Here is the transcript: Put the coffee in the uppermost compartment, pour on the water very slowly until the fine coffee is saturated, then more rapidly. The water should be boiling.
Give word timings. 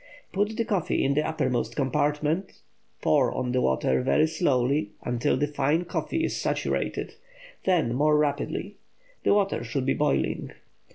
Put 0.33 0.57
the 0.57 0.65
coffee 0.65 1.03
in 1.03 1.13
the 1.13 1.21
uppermost 1.21 1.75
compartment, 1.75 2.63
pour 3.03 3.31
on 3.31 3.51
the 3.51 3.61
water 3.61 4.01
very 4.01 4.25
slowly 4.25 4.93
until 5.03 5.37
the 5.37 5.45
fine 5.45 5.85
coffee 5.85 6.23
is 6.23 6.35
saturated, 6.35 7.13
then 7.65 7.93
more 7.93 8.17
rapidly. 8.17 8.77
The 9.23 9.35
water 9.35 9.63
should 9.63 9.85
be 9.85 9.93
boiling. 9.93 10.53